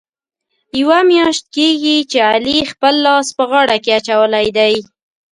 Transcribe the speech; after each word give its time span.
یوه 0.79 0.99
میاشت 1.09 1.45
کېږي، 1.55 1.97
چې 2.11 2.17
علي 2.31 2.59
خپل 2.71 2.93
لاس 3.05 3.27
په 3.37 3.43
غاړه 3.51 3.77
کې 3.83 3.91
اچولی 3.99 4.47
دی. 4.57 4.73